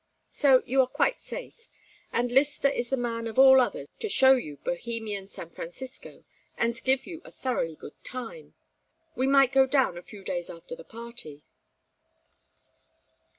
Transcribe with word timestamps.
So 0.31 0.63
you 0.65 0.81
are 0.81 0.87
quite 0.87 1.19
safe, 1.19 1.69
and 2.11 2.31
Lyster 2.31 2.67
is 2.67 2.89
the 2.89 2.97
man 2.97 3.27
of 3.27 3.37
all 3.37 3.61
others 3.61 3.87
to 3.99 4.09
show 4.09 4.31
you 4.33 4.57
Bohemian 4.57 5.27
San 5.27 5.51
Francisco 5.51 6.23
and 6.57 6.83
give 6.83 7.05
you 7.05 7.21
a 7.23 7.29
thoroughly 7.29 7.75
good 7.75 8.03
time. 8.03 8.55
We 9.15 9.27
might 9.27 9.51
go 9.51 9.67
down 9.67 9.99
a 9.99 10.01
few 10.01 10.23
days 10.23 10.49
after 10.49 10.75
the 10.75 10.83
party." 10.83 11.43